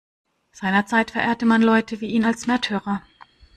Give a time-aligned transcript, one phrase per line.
[0.51, 3.03] Seinerzeit verehrte man Leute wie ihn als Märtyrer.